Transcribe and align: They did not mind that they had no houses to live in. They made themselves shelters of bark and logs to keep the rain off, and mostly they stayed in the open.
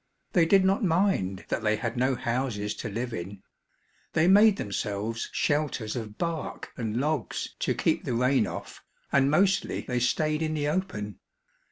They 0.33 0.47
did 0.47 0.65
not 0.65 0.83
mind 0.83 1.45
that 1.49 1.61
they 1.61 1.75
had 1.75 1.95
no 1.95 2.15
houses 2.15 2.73
to 2.77 2.89
live 2.89 3.13
in. 3.13 3.43
They 4.13 4.27
made 4.27 4.57
themselves 4.57 5.29
shelters 5.31 5.95
of 5.95 6.17
bark 6.17 6.71
and 6.75 6.97
logs 6.97 7.53
to 7.59 7.75
keep 7.75 8.03
the 8.03 8.15
rain 8.15 8.47
off, 8.47 8.83
and 9.11 9.29
mostly 9.29 9.81
they 9.81 9.99
stayed 9.99 10.41
in 10.41 10.55
the 10.55 10.67
open. 10.69 11.19